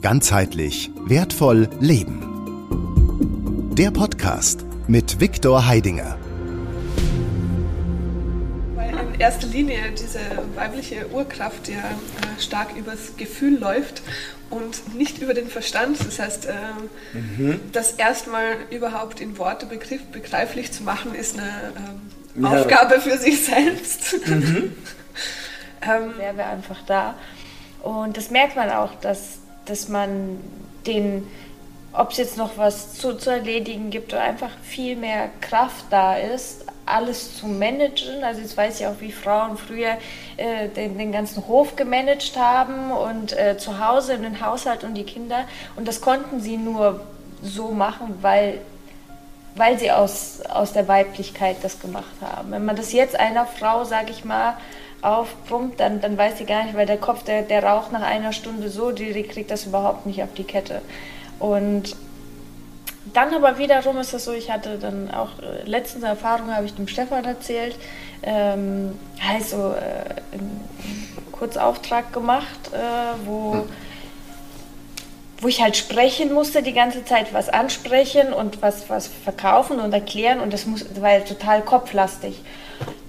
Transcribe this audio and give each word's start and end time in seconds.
Ganzheitlich 0.00 0.92
wertvoll 1.06 1.68
leben. 1.80 2.22
Der 3.74 3.90
Podcast 3.90 4.64
mit 4.86 5.20
Viktor 5.20 5.66
Heidinger. 5.66 6.16
Weil 8.76 8.90
in 8.90 9.18
erster 9.18 9.48
Linie 9.48 9.80
diese 9.98 10.20
weibliche 10.54 11.08
Urkraft 11.10 11.68
ja 11.68 11.78
äh, 11.78 12.40
stark 12.40 12.76
übers 12.76 13.16
Gefühl 13.16 13.58
läuft 13.58 14.02
und 14.50 14.94
nicht 14.94 15.18
über 15.18 15.34
den 15.34 15.48
Verstand. 15.48 15.98
Das 15.98 16.20
heißt, 16.20 16.46
äh, 16.46 16.52
mhm. 17.14 17.60
das 17.72 17.92
erstmal 17.92 18.54
überhaupt 18.70 19.20
in 19.20 19.36
Worte 19.36 19.66
begriff, 19.66 20.04
begreiflich 20.12 20.70
zu 20.70 20.84
machen, 20.84 21.12
ist 21.16 21.36
eine 21.36 21.48
äh, 21.48 22.42
ja. 22.42 22.48
Aufgabe 22.50 23.00
für 23.00 23.18
sich 23.18 23.44
selbst. 23.44 24.14
Mhm. 24.28 24.72
ähm, 25.82 26.16
Wäre 26.18 26.36
wir 26.36 26.46
einfach 26.46 26.82
da. 26.86 27.16
Und 27.82 28.16
das 28.16 28.30
merkt 28.30 28.54
man 28.54 28.70
auch, 28.70 28.94
dass 29.00 29.38
dass 29.68 29.88
man 29.88 30.40
den, 30.86 31.26
ob 31.92 32.10
es 32.12 32.18
jetzt 32.18 32.36
noch 32.36 32.56
was 32.56 32.94
zu, 32.94 33.14
zu 33.14 33.30
erledigen 33.30 33.90
gibt 33.90 34.12
oder 34.12 34.22
einfach 34.22 34.50
viel 34.62 34.96
mehr 34.96 35.30
Kraft 35.40 35.86
da 35.90 36.16
ist, 36.16 36.64
alles 36.86 37.36
zu 37.36 37.46
managen. 37.46 38.24
Also 38.24 38.40
jetzt 38.40 38.56
weiß 38.56 38.80
ich 38.80 38.86
auch, 38.86 39.00
wie 39.00 39.12
Frauen 39.12 39.56
früher 39.56 39.98
äh, 40.36 40.68
den, 40.68 40.98
den, 40.98 41.12
ganzen 41.12 41.46
Hof 41.46 41.76
gemanagt 41.76 42.36
haben 42.36 42.90
und 42.90 43.38
äh, 43.38 43.56
zu 43.58 43.84
Hause 43.84 44.14
in 44.14 44.22
den 44.22 44.40
Haushalt 44.40 44.84
und 44.84 44.94
die 44.94 45.04
Kinder. 45.04 45.44
Und 45.76 45.86
das 45.86 46.00
konnten 46.00 46.40
sie 46.40 46.56
nur 46.56 47.00
so 47.42 47.70
machen, 47.70 48.18
weil, 48.22 48.60
weil 49.54 49.78
sie 49.78 49.90
aus, 49.92 50.40
aus 50.48 50.72
der 50.72 50.88
Weiblichkeit 50.88 51.56
das 51.62 51.80
gemacht 51.80 52.04
haben. 52.20 52.50
Wenn 52.50 52.64
man 52.64 52.76
das 52.76 52.92
jetzt 52.92 53.18
einer 53.18 53.46
Frau, 53.46 53.84
sage 53.84 54.10
ich 54.10 54.24
mal, 54.24 54.56
aufpumpt, 55.02 55.78
dann, 55.80 56.00
dann 56.00 56.18
weiß 56.18 56.38
sie 56.38 56.44
gar 56.44 56.64
nicht, 56.64 56.76
weil 56.76 56.86
der 56.86 56.98
Kopf, 56.98 57.22
der, 57.22 57.42
der 57.42 57.62
raucht 57.62 57.92
nach 57.92 58.02
einer 58.02 58.32
Stunde 58.32 58.68
so, 58.68 58.90
die, 58.90 59.12
die 59.12 59.22
kriegt 59.22 59.50
das 59.50 59.66
überhaupt 59.66 60.06
nicht 60.06 60.22
auf 60.22 60.32
die 60.36 60.44
Kette. 60.44 60.82
Und 61.38 61.96
dann 63.12 63.32
aber 63.32 63.58
wiederum 63.58 63.98
ist 63.98 64.12
das 64.12 64.24
so, 64.24 64.32
ich 64.32 64.50
hatte 64.50 64.78
dann 64.78 65.10
auch 65.10 65.30
äh, 65.38 65.62
letztens 65.64 66.04
Erfahrung, 66.04 66.54
habe 66.54 66.66
ich 66.66 66.74
dem 66.74 66.88
Stefan 66.88 67.24
erzählt, 67.24 67.76
ähm, 68.22 68.98
heißt 69.20 69.50
so 69.50 69.72
äh, 69.72 70.34
einen 70.34 70.64
Kurzauftrag 71.32 72.12
gemacht, 72.12 72.72
äh, 72.72 72.78
wo, 73.24 73.54
hm. 73.54 73.62
wo 75.40 75.48
ich 75.48 75.62
halt 75.62 75.76
sprechen 75.76 76.32
musste, 76.32 76.62
die 76.62 76.72
ganze 76.72 77.04
Zeit 77.04 77.32
was 77.32 77.48
ansprechen 77.48 78.32
und 78.32 78.60
was, 78.62 78.90
was 78.90 79.06
verkaufen 79.06 79.78
und 79.78 79.92
erklären 79.92 80.40
und 80.40 80.52
das 80.52 80.66
muss, 80.66 80.86
das 80.86 81.00
war 81.00 81.12
ja 81.12 81.20
total 81.20 81.62
kopflastig 81.62 82.42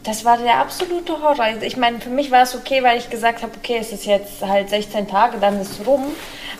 das 0.09 0.25
war 0.25 0.39
der 0.39 0.57
absolute 0.57 1.21
Horror. 1.21 1.61
Ich 1.61 1.77
meine, 1.77 1.99
für 1.99 2.09
mich 2.09 2.31
war 2.31 2.41
es 2.41 2.55
okay, 2.55 2.81
weil 2.81 2.97
ich 2.97 3.11
gesagt 3.11 3.43
habe, 3.43 3.52
okay, 3.55 3.77
es 3.79 3.91
ist 3.91 4.07
jetzt 4.07 4.41
halt 4.41 4.71
16 4.71 5.07
Tage, 5.07 5.38
dann 5.38 5.61
ist 5.61 5.79
es 5.79 5.85
rum. 5.85 6.03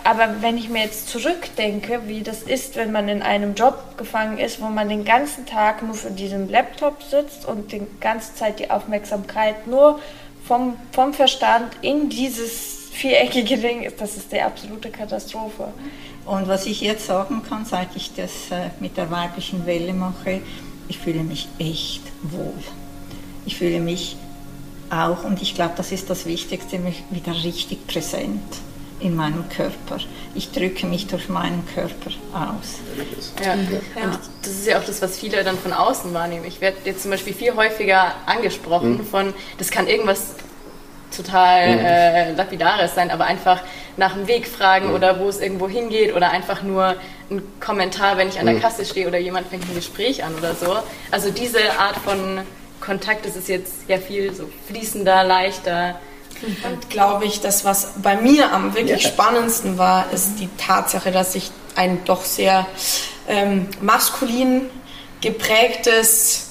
Aber 0.03 0.36
wenn 0.42 0.55
ich 0.55 0.69
mir 0.69 0.83
jetzt 0.83 1.09
zurückdenke, 1.09 2.02
wie 2.05 2.22
das 2.22 2.44
ist, 2.44 2.75
wenn 2.75 2.92
man 2.92 3.09
in 3.09 3.23
einem 3.23 3.55
Job 3.55 3.97
gefangen 3.97 4.38
ist, 4.38 4.61
wo 4.61 4.67
man 4.67 4.88
den 4.88 5.03
ganzen 5.03 5.47
Tag 5.47 5.81
nur 5.81 5.95
für 5.95 6.11
diesen 6.11 6.47
Laptop 6.47 7.02
sitzt 7.02 7.47
und 7.47 7.72
die 7.72 7.81
ganze 8.00 8.36
Zeit 8.36 8.59
die 8.59 8.70
Aufmerksamkeit 8.70 9.66
nur 9.66 10.00
vom, 10.45 10.77
vom 10.92 11.14
Verstand 11.14 11.72
in 11.81 12.08
dieses 12.08 12.89
viereckige 12.92 13.58
Ding 13.58 13.81
ist, 13.81 14.00
das 14.00 14.16
ist 14.16 14.31
die 14.31 14.42
absolute 14.42 14.92
Katastrophe. 14.92 15.73
Und 16.25 16.47
was 16.47 16.67
ich 16.67 16.81
jetzt 16.81 17.08
sagen 17.08 17.42
kann, 17.50 17.66
seit 17.66 17.95
ich 17.95 18.14
das 18.14 18.52
äh, 18.52 18.70
mit 18.80 18.95
der 18.95 19.09
weiblichen 19.09 19.66
Welle 19.66 19.94
mache, 19.94 20.42
ich 20.88 21.00
fühle 21.00 21.23
mich 21.23 21.47
echt 21.58 22.03
wohl 22.22 22.53
ich 23.50 23.58
fühle 23.58 23.80
mich 23.80 24.16
auch, 24.92 25.23
und 25.23 25.42
ich 25.42 25.55
glaube, 25.55 25.73
das 25.75 25.92
ist 25.92 26.08
das 26.11 26.28
Wichtigste, 26.28 26.78
mich 26.78 27.03
wieder 27.09 27.33
richtig 27.33 27.88
präsent 27.88 28.44
in 29.00 29.16
meinem 29.16 29.50
Körper. 29.50 29.97
Ich 30.36 30.52
drücke 30.52 30.86
mich 30.86 31.08
durch 31.08 31.30
meinen 31.30 31.66
Körper 31.73 32.11
aus. 32.31 32.80
Ja, 33.44 33.53
und 33.53 34.20
das 34.44 34.52
ist 34.52 34.67
ja 34.67 34.77
auch 34.77 34.83
das, 34.83 35.02
was 35.02 35.17
viele 35.17 35.44
dann 35.44 35.58
von 35.58 35.73
außen 35.73 36.14
wahrnehmen. 36.14 36.45
Ich 36.45 36.61
werde 36.61 36.77
jetzt 36.86 37.02
zum 37.02 37.10
Beispiel 37.10 37.33
viel 37.33 37.55
häufiger 37.55 38.14
angesprochen 38.27 38.98
mhm. 38.98 39.05
von, 39.05 39.33
das 39.58 39.71
kann 39.71 39.87
irgendwas 39.87 40.36
total 41.16 41.73
mhm. 41.73 41.86
äh, 41.86 42.31
lapidares 42.33 42.93
sein, 42.93 43.10
aber 43.10 43.26
einfach 43.26 43.61
nach 43.98 44.14
dem 44.14 44.27
Weg 44.27 44.48
fragen 44.48 44.89
mhm. 44.89 44.93
oder 44.93 45.20
wo 45.20 45.27
es 45.27 45.39
irgendwo 45.39 45.67
hingeht 45.67 46.16
oder 46.16 46.30
einfach 46.30 46.61
nur 46.61 46.98
ein 47.31 47.42
Kommentar, 47.60 48.17
wenn 48.17 48.30
ich 48.30 48.39
an 48.39 48.45
der 48.45 48.55
mhm. 48.55 48.61
Kasse 48.61 48.86
stehe 48.86 49.08
oder 49.08 49.17
jemand 49.17 49.48
fängt 49.48 49.67
ein 49.67 49.73
Gespräch 49.73 50.23
an 50.23 50.36
oder 50.36 50.54
so. 50.54 50.77
Also 51.10 51.31
diese 51.31 51.80
Art 51.80 51.95
von 51.95 52.42
Kontakt 52.82 53.26
ist 53.26 53.36
es 53.36 53.48
jetzt 53.48 53.73
ja 53.88 53.98
viel 53.98 54.34
so 54.34 54.50
fließender, 54.67 55.23
leichter. 55.23 56.00
Und 56.42 56.90
glaube 56.90 57.26
ich, 57.26 57.42
das, 57.42 57.66
was 57.66 57.94
bei 58.02 58.16
mir 58.16 58.54
am 58.54 58.73
wirklich 58.73 59.04
ja. 59.04 59.10
spannendsten 59.10 59.78
war, 59.78 60.12
ist 60.14 60.40
die 60.40 60.48
Tatsache, 60.58 61.12
dass 61.12 61.36
ich 61.36 61.52
ein 61.76 62.04
doch 62.06 62.23
sehr 62.23 62.66
ähm, 63.28 63.67
maskulin 63.82 64.70
geprägtes 65.22 66.50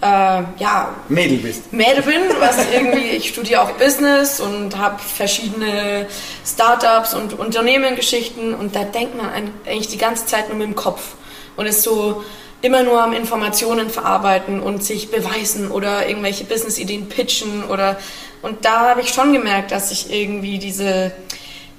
äh, 0.00 0.06
ja, 0.06 0.94
Mädel 1.08 1.38
bist. 1.38 1.72
Mädel 1.72 2.02
bin, 2.02 2.22
was 2.38 2.56
irgendwie, 2.72 3.10
ich 3.10 3.28
studiere 3.28 3.62
auch 3.62 3.72
Business 3.72 4.40
und 4.40 4.78
habe 4.78 4.98
verschiedene 4.98 6.06
Startups 6.46 7.14
und 7.14 7.38
Unternehmengeschichten 7.38 8.54
und 8.54 8.76
da 8.76 8.84
denkt 8.84 9.16
man 9.16 9.30
eigentlich 9.66 9.88
die 9.88 9.98
ganze 9.98 10.26
Zeit 10.26 10.48
nur 10.48 10.56
mit 10.56 10.68
dem 10.68 10.76
Kopf 10.76 11.14
und 11.56 11.66
ist 11.66 11.82
so, 11.82 12.24
immer 12.62 12.82
nur 12.82 13.02
am 13.02 13.12
Informationen 13.12 13.90
verarbeiten 13.90 14.60
und 14.60 14.82
sich 14.82 15.10
beweisen 15.10 15.70
oder 15.70 16.08
irgendwelche 16.08 16.44
Business-Ideen 16.44 17.08
pitchen 17.08 17.64
oder 17.64 17.98
und 18.42 18.64
da 18.64 18.90
habe 18.90 19.00
ich 19.00 19.10
schon 19.10 19.32
gemerkt, 19.32 19.72
dass 19.72 19.90
ich 19.90 20.12
irgendwie 20.12 20.58
diese 20.58 21.12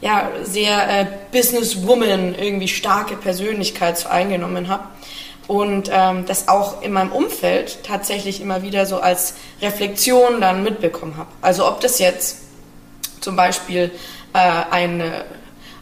ja 0.02 0.30
sehr 0.44 1.02
äh, 1.02 1.06
Businesswoman 1.32 2.36
irgendwie 2.36 2.68
starke 2.68 3.16
Persönlichkeit 3.16 3.98
so 3.98 4.10
eingenommen 4.10 4.68
habe 4.70 4.84
und 5.48 5.90
ähm, 5.92 6.26
das 6.26 6.48
auch 6.48 6.82
in 6.82 6.94
meinem 6.94 7.12
Umfeld 7.12 7.80
tatsächlich 7.84 8.40
immer 8.40 8.62
wieder 8.62 8.86
so 8.86 9.00
als 9.00 9.34
Reflexion 9.62 10.40
dann 10.40 10.64
mitbekommen 10.64 11.18
habe. 11.18 11.30
Also 11.42 11.68
ob 11.68 11.82
das 11.82 12.00
jetzt 12.00 12.38
zum 13.20 13.36
Beispiel 13.36 13.92
äh, 14.34 14.38
eine 14.72 15.26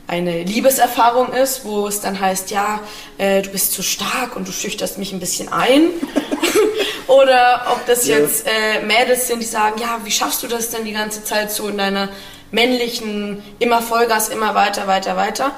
eine 0.08 0.44
Liebeserfahrung 0.44 1.34
ist, 1.34 1.66
wo 1.66 1.88
es 1.88 2.00
dann 2.00 2.20
heißt, 2.20 2.50
ja, 2.52 2.80
äh, 3.18 3.42
du 3.42 3.50
bist 3.50 3.74
zu 3.74 3.84
stark 3.84 4.36
und 4.36 4.48
du 4.48 4.52
schüchterst 4.52 4.98
mich 4.98 5.12
ein 5.12 5.20
bisschen 5.20 5.52
ein. 5.52 5.90
Oder 7.08 7.68
ob 7.72 7.86
das 7.86 8.08
ja. 8.08 8.18
jetzt 8.18 8.46
äh, 8.48 8.84
Mädels 8.86 9.28
sind, 9.28 9.42
die 9.42 9.46
sagen, 9.46 9.80
ja, 9.80 10.00
wie 10.04 10.12
schaffst 10.12 10.44
du 10.44 10.48
das 10.48 10.70
denn 10.70 10.86
die 10.86 10.94
ganze 10.94 11.24
Zeit 11.24 11.52
so 11.52 11.68
in 11.68 11.78
deiner 11.78 12.10
männlichen, 12.52 13.44
immer 13.60 13.82
Vollgas, 13.82 14.30
immer 14.30 14.56
weiter, 14.56 14.88
weiter, 14.88 15.18
weiter. 15.18 15.52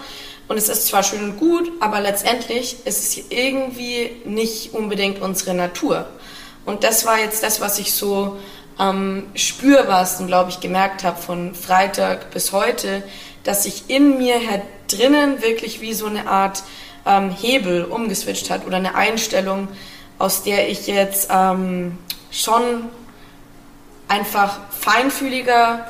Und 0.48 0.58
es 0.58 0.70
ist 0.70 0.88
zwar 0.88 1.04
schön 1.04 1.24
und 1.24 1.38
gut, 1.38 1.72
aber 1.80 2.00
letztendlich 2.00 2.78
ist 2.86 3.04
es 3.04 3.32
irgendwie 3.32 4.12
nicht 4.26 4.74
unbedingt 4.74 5.22
unsere 5.22 5.54
Natur. 5.54 6.08
Und 6.66 6.84
das 6.84 7.06
war 7.06 7.20
jetzt 7.20 7.44
das, 7.44 7.62
was 7.62 7.78
ich 7.78 7.94
so 7.94 8.38
am 8.78 9.18
ähm, 9.18 9.24
spürbarsten, 9.36 10.26
glaube 10.28 10.50
ich, 10.52 10.62
gemerkt 10.62 11.04
habe 11.04 11.22
von 11.22 11.54
Freitag 11.54 12.32
bis 12.32 12.54
heute, 12.54 13.04
dass 13.44 13.64
sich 13.64 13.90
in 13.90 14.18
mir 14.18 14.38
her 14.38 14.62
drinnen 14.88 15.42
wirklich 15.42 15.82
wie 15.82 15.94
so 15.94 16.06
eine 16.06 16.28
Art 16.28 16.64
ähm, 17.06 17.32
Hebel 17.32 17.86
umgeswitcht 17.86 18.50
hat 18.50 18.66
oder 18.66 18.78
eine 18.78 18.96
Einstellung, 18.96 19.68
aus 20.18 20.44
der 20.44 20.70
ich 20.70 20.88
jetzt 20.88 21.30
ähm, 21.32 21.98
schon 22.32 22.90
einfach 24.08 24.60
feinfühliger, 24.72 25.88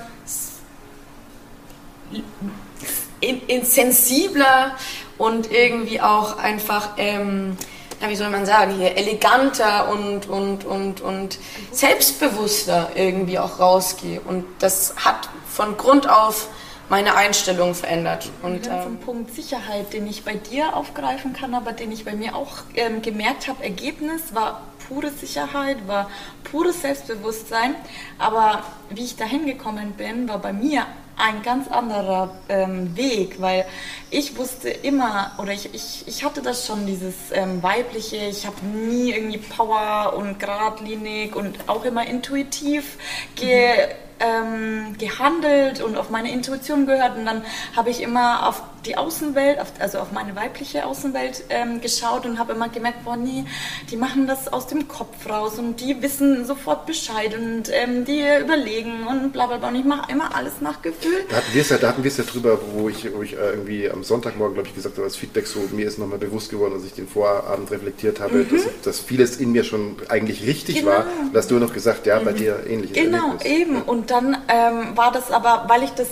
in, 3.22 3.42
insensibler 3.48 4.76
und 5.18 5.52
irgendwie 5.52 6.02
auch 6.02 6.38
einfach, 6.38 6.92
ähm, 6.98 7.58
ja, 8.02 8.10
wie 8.10 8.16
soll 8.16 8.30
man 8.30 8.46
sagen, 8.46 8.76
hier 8.76 8.96
eleganter 8.96 9.90
und, 9.90 10.28
und, 10.28 10.64
und, 10.64 11.02
und 11.02 11.38
selbstbewusster 11.72 12.92
irgendwie 12.96 13.40
auch 13.40 13.60
rausgehe. 13.60 14.22
Und 14.22 14.46
das 14.60 14.96
hat 14.98 15.30
von 15.48 15.76
Grund 15.78 16.10
auf 16.10 16.48
meine 16.90 17.16
Einstellung 17.16 17.76
verändert. 17.76 18.30
Und 18.42 18.68
ähm, 18.68 18.84
vom 18.84 18.98
Punkt 18.98 19.36
Sicherheit, 19.36 19.94
den 19.94 20.08
ich 20.08 20.24
bei 20.24 20.34
dir 20.34 20.76
aufgreifen 20.76 21.34
kann, 21.34 21.54
aber 21.54 21.72
den 21.72 21.92
ich 21.92 22.06
bei 22.06 22.14
mir 22.14 22.36
auch 22.36 22.64
ähm, 22.76 23.02
gemerkt 23.02 23.48
habe, 23.48 23.64
Ergebnis 23.64 24.34
war 24.34 24.64
pure 24.88 25.12
Sicherheit, 25.12 25.88
war 25.88 26.10
pures 26.44 26.82
Selbstbewusstsein. 26.82 27.76
Aber 28.18 28.64
wie 28.90 29.06
ich 29.06 29.16
dahin 29.16 29.46
gekommen 29.46 29.94
bin, 29.94 30.28
war 30.28 30.40
bei 30.40 30.52
mir 30.52 30.86
ein 31.16 31.44
ganz 31.44 31.68
anderer 31.68 32.34
ähm, 32.48 32.96
Weg, 32.96 33.42
weil 33.42 33.66
ich 34.10 34.38
wusste 34.38 34.70
immer, 34.70 35.34
oder 35.38 35.52
ich, 35.52 35.74
ich, 35.74 36.08
ich 36.08 36.24
hatte 36.24 36.42
das 36.42 36.66
schon, 36.66 36.88
dieses 36.88 37.14
ähm, 37.34 37.62
weibliche, 37.62 38.16
ich 38.16 38.46
habe 38.46 38.66
nie 38.66 39.12
irgendwie 39.12 39.38
Power 39.38 40.14
und 40.16 40.40
geradlinig 40.40 41.36
und 41.36 41.58
auch 41.68 41.84
immer 41.84 42.08
intuitiv 42.08 42.98
ge 43.36 43.88
mhm 43.88 44.09
ähm, 44.20 44.98
gehandelt 44.98 45.82
und 45.82 45.98
auf 45.98 46.10
meine 46.10 46.32
Intuition 46.32 46.86
gehört 46.86 47.18
und 47.18 47.26
dann 47.26 47.44
habe 47.76 47.90
ich 47.90 48.02
immer 48.02 48.48
auf 48.48 48.64
die 48.86 48.98
Außenwelt, 48.98 49.60
auf, 49.60 49.74
also 49.80 50.00
auf 50.00 50.12
meine 50.12 50.36
weibliche 50.36 50.86
Außenwelt 50.86 51.44
ähm, 51.50 51.82
geschaut 51.82 52.26
und 52.26 52.40
habe 52.40 52.54
immer 52.54 52.70
gemerkt, 52.70 53.04
boah 53.04 53.18
nee, 53.18 53.46
die 53.92 53.98
machen 53.98 54.28
das 54.28 54.48
aus 54.48 54.68
dem 54.68 54.88
Kopf 54.88 55.30
raus 55.30 55.60
und 55.60 55.82
die 55.82 56.02
wissen 56.02 56.46
sofort 56.46 56.86
Bescheid 56.86 57.36
und 57.38 57.70
ähm, 57.72 58.06
die 58.06 58.24
überlegen 58.42 59.06
und 59.08 59.32
bla 59.32 59.48
bla 59.48 59.58
bla 59.58 59.70
und 59.70 59.76
ich 59.76 59.86
mache 59.86 60.12
immer 60.12 60.36
alles 60.36 60.62
nach 60.62 60.82
Gefühl. 60.82 61.26
Da 61.30 61.38
hatten 61.38 61.54
wir 61.54 61.62
es 61.62 61.70
ja, 61.70 61.78
da 61.78 61.90
hatten 61.90 62.04
wir 62.04 62.10
es 62.10 62.18
ja 62.18 62.24
drüber, 62.24 62.60
wo 62.74 62.90
ich, 62.90 63.14
wo 63.14 63.22
ich 63.22 63.34
äh, 63.34 63.52
irgendwie 63.52 63.90
am 63.90 64.04
Sonntagmorgen, 64.04 64.54
glaube 64.54 64.70
ich, 64.70 64.76
gesagt 64.76 64.96
habe, 64.96 65.06
als 65.06 65.16
Feedback 65.16 65.48
so, 65.48 65.60
mir 65.72 65.88
ist 65.88 66.00
nochmal 66.00 66.20
bewusst 66.20 66.50
geworden, 66.50 66.74
als 66.76 66.86
ich 66.86 66.94
den 66.94 67.08
Vorabend 67.08 67.72
reflektiert 67.72 68.20
habe, 68.20 68.40
mhm. 68.40 68.50
dass, 68.50 68.64
dass, 68.84 69.00
vieles 69.00 69.38
in 69.38 69.52
mir 69.52 69.64
schon 69.64 69.96
eigentlich 70.08 70.46
richtig 70.46 70.80
genau. 70.80 70.92
war. 70.92 71.06
Und 71.22 71.36
hast 71.36 71.52
du 71.52 71.56
noch 71.56 71.74
gesagt, 71.74 72.06
ja, 72.06 72.20
bei 72.20 72.32
mhm. 72.32 72.38
dir 72.38 72.64
ähnlich. 72.68 72.94
Genau, 72.94 73.34
Erlebnis. 73.38 73.46
eben. 73.46 73.76
Ja. 73.76 73.82
Und 73.84 74.09
dann 74.10 74.38
ähm, 74.48 74.96
war 74.98 75.12
das 75.12 75.32
aber, 75.32 75.66
weil 75.68 75.84
ich 75.84 75.92
das 75.92 76.08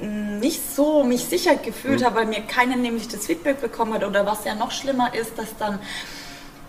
nicht 0.00 0.74
so 0.74 1.04
mich 1.04 1.24
sicher 1.24 1.56
gefühlt 1.56 2.00
mhm. 2.00 2.04
habe, 2.04 2.16
weil 2.16 2.26
mir 2.26 2.42
keiner 2.42 2.76
nämlich 2.76 3.08
das 3.08 3.26
Feedback 3.26 3.60
bekommen 3.60 3.94
hat 3.94 4.04
oder 4.04 4.26
was 4.26 4.44
ja 4.44 4.54
noch 4.54 4.70
schlimmer 4.70 5.14
ist, 5.14 5.38
dass 5.38 5.56
dann 5.58 5.78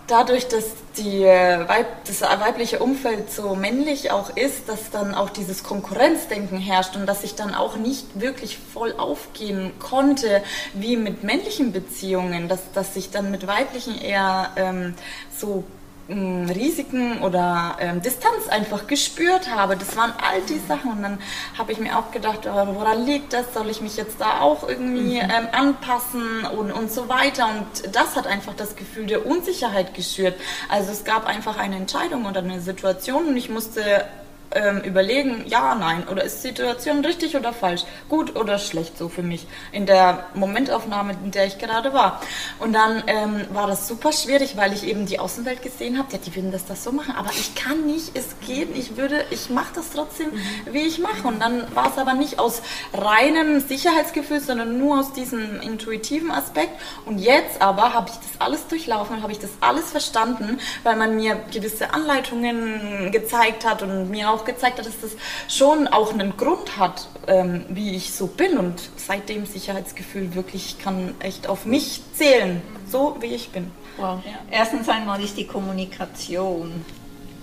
dadurch, 0.06 0.48
dass 0.48 0.64
die 0.96 1.22
Weib, 1.22 1.86
das 2.06 2.22
weibliche 2.22 2.78
Umfeld 2.80 3.30
so 3.30 3.54
männlich 3.54 4.10
auch 4.10 4.34
ist, 4.36 4.68
dass 4.68 4.90
dann 4.90 5.14
auch 5.14 5.30
dieses 5.30 5.62
Konkurrenzdenken 5.62 6.58
herrscht 6.58 6.96
und 6.96 7.06
dass 7.06 7.22
ich 7.22 7.34
dann 7.34 7.54
auch 7.54 7.76
nicht 7.76 8.18
wirklich 8.18 8.58
voll 8.58 8.94
aufgehen 8.96 9.72
konnte, 9.78 10.42
wie 10.72 10.96
mit 10.96 11.22
männlichen 11.22 11.72
Beziehungen, 11.72 12.48
dass, 12.48 12.72
dass 12.72 12.96
ich 12.96 13.10
dann 13.10 13.30
mit 13.30 13.46
weiblichen 13.46 14.00
eher 14.00 14.50
ähm, 14.56 14.94
so 15.36 15.64
Risiken 16.08 17.20
oder 17.20 17.76
ähm, 17.80 18.00
Distanz 18.00 18.48
einfach 18.48 18.86
gespürt 18.86 19.54
habe. 19.54 19.76
Das 19.76 19.96
waren 19.96 20.12
all 20.12 20.40
die 20.42 20.58
Sachen. 20.58 20.92
Und 20.92 21.02
dann 21.02 21.18
habe 21.56 21.72
ich 21.72 21.78
mir 21.78 21.98
auch 21.98 22.10
gedacht, 22.12 22.40
oh, 22.46 22.74
woran 22.74 23.04
liegt 23.04 23.32
das? 23.32 23.52
Soll 23.52 23.68
ich 23.68 23.80
mich 23.80 23.96
jetzt 23.96 24.20
da 24.20 24.40
auch 24.40 24.66
irgendwie 24.66 25.22
mhm. 25.22 25.30
ähm, 25.30 25.48
anpassen 25.52 26.44
und, 26.56 26.72
und 26.72 26.90
so 26.90 27.08
weiter? 27.08 27.48
Und 27.48 27.94
das 27.94 28.16
hat 28.16 28.26
einfach 28.26 28.54
das 28.54 28.74
Gefühl 28.74 29.06
der 29.06 29.26
Unsicherheit 29.26 29.92
geschürt. 29.94 30.34
Also 30.68 30.92
es 30.92 31.04
gab 31.04 31.26
einfach 31.26 31.58
eine 31.58 31.76
Entscheidung 31.76 32.24
oder 32.24 32.40
eine 32.40 32.60
Situation 32.60 33.26
und 33.28 33.36
ich 33.36 33.50
musste 33.50 34.06
ähm, 34.52 34.80
überlegen, 34.80 35.44
ja, 35.46 35.74
nein, 35.74 36.06
oder 36.08 36.24
ist 36.24 36.42
die 36.42 36.48
Situation 36.48 37.04
richtig 37.04 37.36
oder 37.36 37.52
falsch, 37.52 37.84
gut 38.08 38.36
oder 38.36 38.58
schlecht 38.58 38.96
so 38.96 39.08
für 39.08 39.22
mich 39.22 39.46
in 39.72 39.86
der 39.86 40.26
Momentaufnahme, 40.34 41.14
in 41.24 41.30
der 41.30 41.46
ich 41.46 41.58
gerade 41.58 41.92
war. 41.92 42.20
Und 42.58 42.72
dann 42.72 43.02
ähm, 43.06 43.44
war 43.52 43.66
das 43.66 43.88
super 43.88 44.12
schwierig, 44.12 44.56
weil 44.56 44.72
ich 44.72 44.86
eben 44.86 45.06
die 45.06 45.18
Außenwelt 45.18 45.62
gesehen 45.62 45.98
habe, 45.98 46.12
ja, 46.12 46.18
die 46.18 46.34
würden 46.34 46.52
das, 46.52 46.66
das 46.66 46.84
so 46.84 46.92
machen, 46.92 47.14
aber 47.16 47.30
ich 47.30 47.54
kann 47.54 47.86
nicht, 47.86 48.12
es 48.14 48.36
geht, 48.46 48.76
ich 48.76 48.96
würde, 48.96 49.24
ich 49.30 49.50
mache 49.50 49.74
das 49.74 49.90
trotzdem, 49.90 50.30
mhm. 50.30 50.72
wie 50.72 50.82
ich 50.82 50.98
mache. 50.98 51.26
Und 51.26 51.40
dann 51.40 51.64
war 51.74 51.90
es 51.90 51.98
aber 51.98 52.14
nicht 52.14 52.38
aus 52.38 52.62
reinem 52.94 53.60
Sicherheitsgefühl, 53.60 54.40
sondern 54.40 54.78
nur 54.78 55.00
aus 55.00 55.12
diesem 55.12 55.60
intuitiven 55.60 56.30
Aspekt. 56.30 56.72
Und 57.04 57.18
jetzt 57.18 57.60
aber 57.60 57.94
habe 57.94 58.10
ich 58.10 58.16
das 58.16 58.40
alles 58.40 58.66
durchlaufen, 58.66 59.22
habe 59.22 59.32
ich 59.32 59.38
das 59.38 59.50
alles 59.60 59.90
verstanden, 59.90 60.58
weil 60.82 60.96
man 60.96 61.16
mir 61.16 61.36
gewisse 61.52 61.92
Anleitungen 61.92 63.10
gezeigt 63.12 63.64
hat 63.64 63.82
und 63.82 64.10
mir 64.10 64.30
auch 64.30 64.37
auch 64.38 64.44
gezeigt 64.44 64.78
hat, 64.78 64.86
dass 64.86 65.00
das 65.00 65.12
schon 65.48 65.88
auch 65.88 66.12
einen 66.12 66.36
Grund 66.36 66.78
hat, 66.78 67.08
ähm, 67.26 67.64
wie 67.68 67.94
ich 67.96 68.12
so 68.12 68.26
bin. 68.26 68.58
Und 68.58 68.80
seitdem 68.96 69.46
Sicherheitsgefühl 69.46 70.34
wirklich 70.34 70.78
kann 70.78 71.14
echt 71.20 71.46
auf 71.46 71.66
mich 71.66 72.00
zählen, 72.14 72.62
so 72.90 73.16
wie 73.20 73.34
ich 73.34 73.50
bin. 73.50 73.70
Wow. 73.96 74.20
Ja. 74.24 74.38
Erstens 74.50 74.88
einmal 74.88 75.22
ist 75.22 75.36
die 75.36 75.46
Kommunikation 75.46 76.84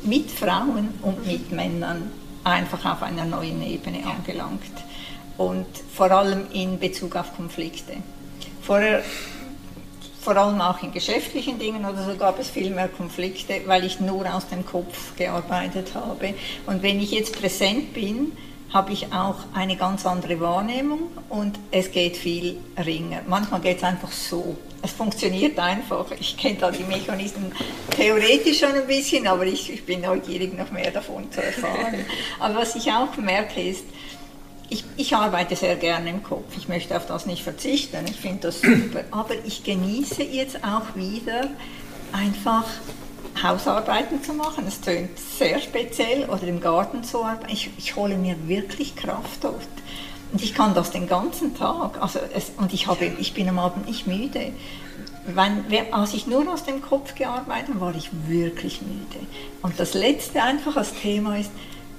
mit 0.03 0.31
Frauen 0.31 0.93
und 1.01 1.25
mit 1.25 1.51
Männern 1.51 2.11
einfach 2.43 2.85
auf 2.85 3.03
einer 3.03 3.25
neuen 3.25 3.61
Ebene 3.61 4.01
ja. 4.01 4.11
angelangt. 4.11 4.61
Und 5.37 5.67
vor 5.93 6.11
allem 6.11 6.47
in 6.53 6.79
Bezug 6.79 7.15
auf 7.15 7.35
Konflikte. 7.35 7.97
Vorher 8.61 9.03
vor 10.25 10.35
allem 10.37 10.59
auch 10.59 10.81
in 10.81 10.91
geschäftlichen 10.91 11.59
Dingen 11.59 11.85
oder 11.85 12.03
so 12.03 12.17
gab 12.17 12.39
es 12.39 12.49
viel 12.49 12.71
mehr 12.71 12.87
Konflikte, 12.87 13.61
weil 13.67 13.85
ich 13.85 13.99
nur 13.99 14.25
aus 14.33 14.47
dem 14.47 14.65
Kopf 14.65 15.15
gearbeitet 15.15 15.93
habe. 15.93 16.33
Und 16.65 16.81
wenn 16.81 16.99
ich 16.99 17.11
jetzt 17.11 17.39
präsent 17.39 17.93
bin, 17.93 18.31
habe 18.73 18.91
ich 18.91 19.13
auch 19.13 19.35
eine 19.53 19.75
ganz 19.75 20.03
andere 20.03 20.39
Wahrnehmung 20.39 21.11
und 21.29 21.59
es 21.69 21.91
geht 21.91 22.17
viel 22.17 22.57
ringer. 22.83 23.21
Manchmal 23.27 23.61
geht 23.61 23.77
es 23.77 23.83
einfach 23.83 24.11
so. 24.11 24.57
Es 24.81 24.93
funktioniert 24.93 25.59
einfach. 25.59 26.07
Ich 26.19 26.35
kenne 26.35 26.57
da 26.59 26.71
die 26.71 26.83
Mechanismen 26.83 27.51
theoretisch 27.91 28.59
schon 28.59 28.73
ein 28.73 28.87
bisschen, 28.87 29.27
aber 29.27 29.45
ich, 29.45 29.71
ich 29.71 29.85
bin 29.85 30.01
neugierig, 30.01 30.57
noch 30.57 30.71
mehr 30.71 30.89
davon 30.89 31.31
zu 31.31 31.43
erfahren. 31.43 32.03
Aber 32.39 32.55
was 32.55 32.75
ich 32.75 32.91
auch 32.91 33.15
merke 33.17 33.61
ist, 33.61 33.85
ich, 34.69 34.83
ich, 34.97 35.15
arbeite 35.15 35.55
sehr 35.55 35.75
gerne 35.75 36.09
im 36.09 36.23
Kopf. 36.23 36.55
Ich 36.57 36.67
möchte 36.67 36.95
auf 36.95 37.05
das 37.05 37.25
nicht 37.25 37.43
verzichten. 37.43 38.05
Ich 38.07 38.17
finde 38.17 38.47
das 38.47 38.61
super. 38.61 39.03
Aber 39.11 39.33
ich 39.45 39.63
genieße 39.63 40.23
jetzt 40.23 40.63
auch 40.63 40.95
wieder 40.95 41.47
einfach 42.11 42.65
Hausarbeiten 43.41 44.23
zu 44.23 44.33
machen. 44.33 44.65
Es 44.67 44.81
tönt 44.81 45.17
sehr 45.19 45.59
speziell. 45.59 46.29
Oder 46.29 46.43
im 46.43 46.59
Garten 46.59 47.03
zu 47.03 47.23
arbeiten. 47.23 47.51
Ich, 47.51 47.69
ich 47.77 47.95
hole 47.95 48.17
mir 48.17 48.35
wirklich 48.47 48.95
Kraft 48.95 49.43
dort. 49.43 49.67
Und 50.31 50.41
ich 50.41 50.53
kann 50.53 50.73
das 50.73 50.91
den 50.91 51.07
ganzen 51.07 51.55
Tag. 51.55 52.01
Also 52.01 52.19
es, 52.33 52.51
und 52.57 52.73
ich, 52.73 52.87
habe, 52.87 53.05
ich 53.05 53.33
bin 53.33 53.47
am 53.47 53.59
Abend 53.59 53.87
nicht 53.87 54.07
müde. 54.07 54.51
Wenn, 55.27 55.65
als 55.91 56.13
ich 56.13 56.27
nur 56.27 56.51
aus 56.51 56.63
dem 56.63 56.81
Kopf 56.81 57.15
gearbeitet 57.15 57.69
habe, 57.69 57.81
war 57.81 57.95
ich 57.95 58.09
wirklich 58.27 58.81
müde. 58.81 59.25
Und 59.61 59.79
das 59.79 59.93
letzte 59.93 60.43
einfach 60.43 60.77
als 60.77 60.93
Thema 60.93 61.37
ist, 61.37 61.51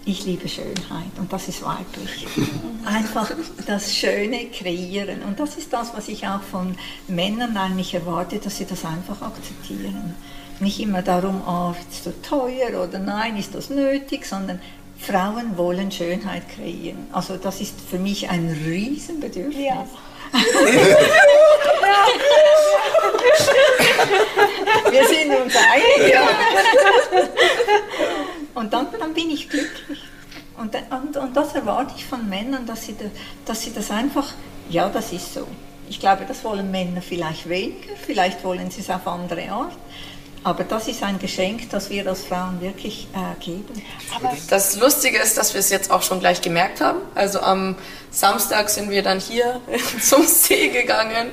ich 0.07 0.25
liebe 0.25 0.49
Schönheit 0.49 1.11
und 1.19 1.33
das 1.33 1.49
ist 1.49 1.65
weiblich. 1.65 2.29
Einfach 2.85 3.33
das 3.67 3.93
Schöne 3.93 4.47
kreieren. 4.47 5.23
Und 5.23 5.41
das 5.41 5.57
ist 5.57 5.73
das, 5.73 5.93
was 5.97 6.07
ich 6.09 6.27
auch 6.29 6.43
von 6.43 6.77
Männern 7.09 7.57
eigentlich 7.57 7.93
erwarte, 7.93 8.39
dass 8.39 8.57
sie 8.57 8.67
das 8.67 8.85
einfach 8.85 9.21
akzeptieren. 9.21 10.15
Nicht 10.61 10.79
immer 10.79 11.03
darum, 11.03 11.43
oh, 11.47 11.75
ist 11.91 12.07
das 12.07 12.15
teuer 12.23 12.85
oder 12.85 13.01
nein, 13.01 13.37
ist 13.37 13.55
das 13.57 13.69
nötig, 13.69 14.27
sondern 14.27 14.61
Frauen 14.97 15.59
wollen 15.59 15.91
Schönheit 15.91 16.49
kreieren. 16.55 17.09
Also 17.13 17.37
das 17.37 17.61
ist 17.61 17.75
für 17.91 17.99
mich 17.99 18.31
ein 18.31 18.57
Riesenbedürfnis. 18.65 19.57
Ja. 19.65 19.85
Wir 24.91 25.07
sind 25.09 25.35
uns 25.35 25.55
einig. 25.57 26.13
Ja. 26.13 26.29
Und 28.57 28.73
dann, 28.73 28.87
dann 28.99 29.13
bin 29.13 29.31
ich 29.31 29.51
glücklich. 29.51 30.01
Und, 30.57 30.75
und, 30.91 31.17
und 31.19 31.37
das 31.37 31.55
erwarte 31.55 31.93
ich 31.95 32.07
von 32.07 32.27
Männern, 32.27 32.65
dass 32.65 32.87
sie, 32.87 32.97
da, 32.99 33.05
dass 33.45 33.63
sie 33.63 33.73
das 33.75 33.91
einfach, 33.91 34.33
ja, 34.71 34.89
das 34.89 35.13
ist 35.13 35.35
so. 35.35 35.47
Ich 35.91 36.01
glaube, 36.01 36.25
das 36.27 36.43
wollen 36.43 36.71
Männer 36.71 37.03
vielleicht 37.03 37.49
weniger, 37.51 37.95
vielleicht 38.07 38.43
wollen 38.43 38.71
sie 38.71 38.81
es 38.81 38.89
auf 38.89 39.07
andere 39.07 39.51
Art. 39.51 39.77
Aber 40.43 40.65
das 40.65 40.89
ist 40.89 41.03
ein 41.03 41.19
Geschenk, 41.19 41.69
das 41.69 41.91
wir 41.91 42.07
als 42.07 42.25
Frauen 42.25 42.61
wirklich 42.63 43.09
äh, 43.13 43.45
geben. 43.45 43.83
Aber 44.15 44.35
das 44.49 44.77
Lustige 44.77 45.19
ist, 45.19 45.37
dass 45.37 45.53
wir 45.53 45.61
es 45.61 45.69
jetzt 45.69 45.91
auch 45.91 46.03
schon 46.03 46.21
gleich 46.21 46.41
gemerkt 46.41 46.81
haben. 46.81 47.01
Also 47.15 47.41
am 47.41 47.77
Samstag 48.11 48.71
sind 48.71 48.89
wir 48.89 49.03
dann 49.03 49.21
hier 49.21 49.61
zum 50.01 50.27
See 50.27 50.69
gegangen. 50.69 51.29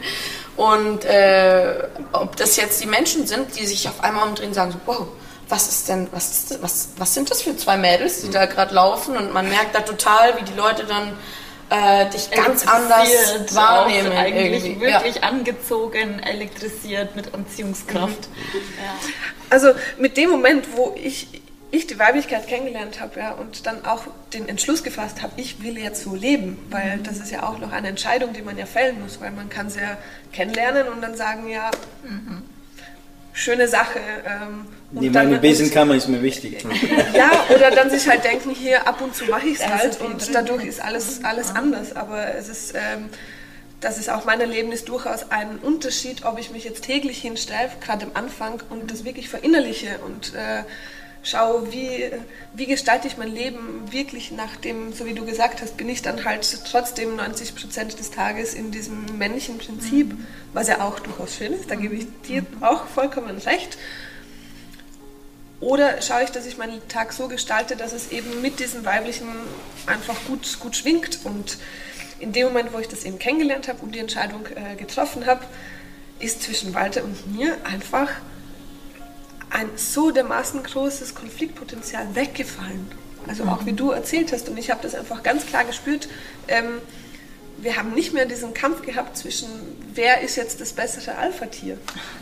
Und 0.58 1.06
äh, 1.06 1.88
ob 2.12 2.36
das 2.36 2.58
jetzt 2.58 2.84
die 2.84 2.88
Menschen 2.88 3.26
sind, 3.28 3.58
die 3.58 3.66
sich 3.66 3.88
auf 3.88 4.04
einmal 4.04 4.28
umdrehen 4.28 4.50
und 4.50 4.56
sagen, 4.56 4.76
wow, 4.86 5.08
was 5.50 5.68
ist 5.68 5.90
denn, 5.90 6.08
was, 6.12 6.32
ist, 6.32 6.62
was, 6.62 6.90
was 6.98 7.14
sind 7.14 7.30
das 7.30 7.42
für 7.42 7.56
zwei 7.58 7.78
Mädels, 7.78 8.22
die 8.22 8.28
mhm. 8.28 8.32
da 8.32 8.46
gerade 8.46 8.74
laufen 8.74 9.18
und 9.18 9.34
man 9.34 9.50
merkt 9.50 9.76
da 9.76 9.82
total, 9.82 10.40
wie 10.40 10.44
die 10.44 10.54
Leute 10.54 10.86
dann 10.86 11.14
äh, 11.70 12.10
dich 12.10 12.30
ganz 12.32 12.68
anders 12.68 13.10
wahrnehmen. 13.56 14.12
Eigentlich 14.12 14.66
irgendwie. 14.66 14.88
wirklich 14.88 15.16
ja. 15.16 15.24
angezogen, 15.24 16.20
elektrisiert 16.20 17.16
mit 17.16 17.34
Anziehungskraft. 17.34 18.30
Mhm. 18.30 18.60
Ja. 18.84 18.96
Also 19.50 19.70
mit 19.98 20.18
dem 20.18 20.30
Moment, 20.30 20.76
wo 20.76 20.96
ich, 20.96 21.28
ich 21.72 21.88
die 21.88 21.98
Weiblichkeit 22.00 22.48
kennengelernt 22.48 23.00
habe 23.02 23.20
ja, 23.20 23.32
und 23.32 23.66
dann 23.66 23.86
auch 23.86 24.04
den 24.34 24.48
Entschluss 24.48 24.84
gefasst 24.84 25.22
habe, 25.22 25.34
ich 25.38 25.64
will 25.64 25.78
jetzt 25.78 26.04
so 26.04 26.16
leben, 26.16 26.58
weil 26.70 26.98
mhm. 26.98 27.04
das 27.04 27.18
ist 27.18 27.32
ja 27.32 27.44
auch 27.44 27.60
noch 27.60 27.72
eine 27.72 27.88
Entscheidung, 27.88 28.34
die 28.34 28.42
man 28.42 28.58
ja 28.58 28.66
fällen 28.66 29.02
muss, 29.02 29.20
weil 29.20 29.32
man 29.32 29.50
kann 29.50 29.70
sie 29.70 29.80
ja 29.80 29.98
kennenlernen 30.32 30.88
und 30.88 31.02
dann 31.02 31.16
sagen, 31.16 31.50
ja, 31.50 31.72
mhm 32.04 32.44
schöne 33.34 33.68
Sache. 33.68 34.00
Ähm, 34.26 34.66
nee, 34.92 35.10
meine 35.10 35.40
Besenkammer 35.40 35.96
ist 35.96 36.08
mir 36.08 36.22
wichtig. 36.22 36.64
ja, 37.14 37.32
oder 37.54 37.72
dann 37.72 37.90
sich 37.90 38.08
halt 38.08 38.24
denken, 38.24 38.52
hier 38.52 38.88
ab 38.88 39.02
und 39.02 39.16
zu 39.16 39.26
mache 39.26 39.48
ich 39.48 39.60
es 39.60 39.68
halt 39.68 40.00
und 40.00 40.34
dadurch 40.34 40.66
ist 40.66 40.82
alles, 40.82 41.24
alles 41.24 41.54
anders. 41.54 41.96
Aber 41.96 42.36
es 42.36 42.48
ist, 42.48 42.74
ähm, 42.76 43.10
das 43.82 43.98
ist 43.98 44.10
auch 44.10 44.26
mein 44.26 44.40
Leben 44.50 44.72
ist 44.72 44.88
durchaus 44.88 45.32
ein 45.32 45.58
Unterschied, 45.58 46.26
ob 46.26 46.40
ich 46.40 46.52
mich 46.52 46.64
jetzt 46.64 46.84
täglich 46.84 47.20
hinstelle, 47.20 47.72
gerade 47.82 48.06
am 48.06 48.12
Anfang, 48.14 48.62
und 48.70 48.92
das 48.92 49.04
wirklich 49.04 49.30
verinnerliche 49.30 50.00
und 50.06 50.34
äh, 50.36 50.64
schaue, 51.24 51.72
wie, 51.72 52.12
wie 52.54 52.66
gestalte 52.66 53.08
ich 53.08 53.18
mein 53.18 53.34
Leben 53.34 53.92
wirklich 53.92 54.32
nach 54.32 54.58
dem, 54.58 54.94
so 54.94 55.06
wie 55.06 55.14
du 55.14 55.26
gesagt 55.26 55.62
hast, 55.62 55.78
bin 55.78 55.90
ich 55.90 56.02
dann 56.02 56.26
halt 56.26 56.48
trotzdem 56.70 57.16
90 57.16 57.56
Prozent 57.56 57.98
des 57.98 58.12
Tages 58.12 58.54
in 58.54 58.72
diesem 58.72 59.18
männlichen 59.18 59.58
Prinzip, 59.58 60.14
mhm. 60.14 60.28
was 60.52 60.68
ja 60.68 60.82
auch 60.82 61.00
durchaus 61.00 61.36
schön 61.36 61.54
ist, 61.54 61.72
da 61.72 61.76
gebe 61.76 61.96
ich 61.96 62.08
dir 62.28 62.46
auch 62.62 62.86
vollkommen 62.88 63.38
recht. 63.40 63.78
Oder 65.62 66.02
schaue 66.02 66.24
ich, 66.26 66.30
dass 66.30 66.46
ich 66.46 66.58
meinen 66.58 66.86
Tag 66.90 67.14
so 67.14 67.30
gestalte, 67.30 67.78
dass 67.78 67.94
es 67.94 68.12
eben 68.12 68.42
mit 68.42 68.60
diesem 68.60 68.84
Weiblichen 68.84 69.28
einfach 69.86 70.18
gut, 70.28 70.60
gut 70.60 70.76
schwingt. 70.76 71.20
Und 71.24 71.58
in 72.20 72.34
dem 72.34 72.48
Moment, 72.48 72.74
wo 72.74 72.80
ich 72.80 72.90
das 72.90 73.06
eben 73.06 73.18
kennengelernt 73.18 73.70
habe 73.70 73.80
und 73.82 73.96
die 73.96 74.00
Entscheidung 74.00 74.46
äh, 74.56 74.76
getroffen 74.76 75.26
habe, 75.26 75.46
ist 76.20 76.44
zwischen 76.44 76.74
Walter 76.74 77.02
und 77.06 77.34
mir 77.34 77.56
einfach 77.64 78.10
ein 79.54 79.70
so 79.76 80.12
dermaßen 80.12 80.64
großes 80.64 81.16
Konfliktpotenzial 81.16 82.16
weggefallen. 82.16 82.92
Also 83.28 83.44
auch 83.44 83.66
wie 83.66 83.74
du 83.74 83.92
erzählt 83.92 84.34
hast 84.34 84.50
und 84.50 84.58
ich 84.58 84.70
habe 84.70 84.82
das 84.82 84.96
einfach 84.96 85.24
ganz 85.24 85.46
klar 85.46 85.64
gespürt. 85.64 86.10
Ähm, 86.48 86.80
wir 87.58 87.78
haben 87.78 87.94
nicht 87.94 88.14
mehr 88.14 88.26
diesen 88.26 88.54
Kampf 88.54 88.82
gehabt 88.82 89.16
zwischen, 89.16 89.48
wer 89.94 90.22
ist 90.22 90.36
jetzt 90.36 90.60
das 90.60 90.74
bessere 90.74 91.16
Alpha-Tier. 91.16 91.78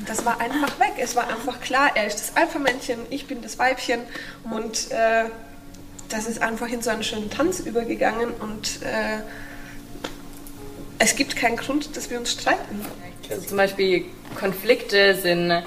Das 0.06 0.26
war 0.26 0.40
einfach 0.40 0.80
weg. 0.80 0.94
Es 0.98 1.16
war 1.16 1.30
einfach 1.30 1.62
klar, 1.62 1.92
er 1.96 2.06
ist 2.06 2.18
das 2.18 2.36
Alpha-Männchen, 2.36 3.00
ich 3.10 3.26
bin 3.26 3.42
das 3.42 3.58
Weibchen. 3.58 4.02
Und 4.44 4.92
äh, 4.92 5.24
das 6.10 6.28
ist 6.28 6.42
einfach 6.42 6.68
in 6.68 6.82
so 6.82 6.90
einen 6.90 7.04
schönen 7.04 7.30
Tanz 7.30 7.62
übergegangen 7.62 8.32
und 8.32 8.82
äh, 8.84 9.22
es 11.00 11.16
gibt 11.16 11.36
keinen 11.36 11.56
Grund, 11.56 11.96
dass 11.96 12.10
wir 12.10 12.20
uns 12.20 12.34
streiten. 12.34 12.86
Also 13.30 13.48
zum 13.48 13.58
Beispiel 13.58 14.06
Konflikte 14.38 15.16
sind 15.16 15.64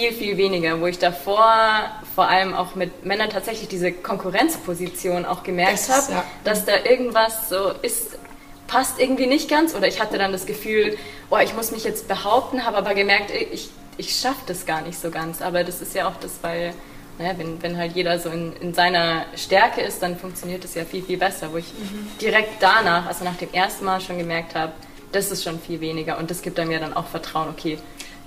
viel, 0.00 0.14
viel 0.14 0.36
weniger, 0.36 0.80
wo 0.80 0.86
ich 0.86 0.98
davor 0.98 1.90
vor 2.14 2.28
allem 2.28 2.54
auch 2.54 2.74
mit 2.74 3.04
Männern 3.04 3.28
tatsächlich 3.30 3.68
diese 3.68 3.92
Konkurrenzposition 3.92 5.26
auch 5.26 5.42
gemerkt 5.42 5.88
habe, 5.88 6.12
ja. 6.12 6.24
dass 6.44 6.64
da 6.64 6.72
irgendwas 6.84 7.48
so 7.48 7.70
ist, 7.82 8.18
passt 8.66 8.98
irgendwie 8.98 9.26
nicht 9.26 9.50
ganz 9.50 9.74
oder 9.74 9.86
ich 9.86 10.00
hatte 10.00 10.16
dann 10.16 10.32
das 10.32 10.46
Gefühl, 10.46 10.96
oh, 11.28 11.38
ich 11.38 11.54
muss 11.54 11.70
mich 11.70 11.84
jetzt 11.84 12.08
behaupten, 12.08 12.64
habe 12.64 12.78
aber 12.78 12.94
gemerkt, 12.94 13.30
ich, 13.30 13.70
ich 13.96 14.16
schaffe 14.16 14.40
das 14.46 14.64
gar 14.64 14.80
nicht 14.82 14.98
so 14.98 15.10
ganz. 15.10 15.42
Aber 15.42 15.64
das 15.64 15.80
ist 15.82 15.94
ja 15.94 16.08
auch 16.08 16.16
das, 16.20 16.38
weil, 16.40 16.72
naja, 17.18 17.34
wenn, 17.36 17.62
wenn 17.62 17.76
halt 17.76 17.94
jeder 17.94 18.18
so 18.18 18.30
in, 18.30 18.54
in 18.56 18.72
seiner 18.72 19.26
Stärke 19.36 19.82
ist, 19.82 20.02
dann 20.02 20.16
funktioniert 20.16 20.64
es 20.64 20.74
ja 20.74 20.84
viel, 20.84 21.02
viel 21.02 21.18
besser, 21.18 21.52
wo 21.52 21.58
ich 21.58 21.72
mhm. 21.74 22.08
direkt 22.20 22.62
danach, 22.62 23.06
also 23.06 23.24
nach 23.24 23.36
dem 23.36 23.52
ersten 23.52 23.84
Mal 23.84 24.00
schon 24.00 24.18
gemerkt 24.18 24.54
habe, 24.54 24.72
das 25.12 25.30
ist 25.30 25.44
schon 25.44 25.60
viel 25.60 25.80
weniger 25.80 26.18
und 26.18 26.30
das 26.30 26.40
gibt 26.40 26.58
einem 26.58 26.70
ja 26.70 26.78
dann 26.78 26.94
auch 26.94 27.06
Vertrauen, 27.06 27.48
okay, 27.48 27.78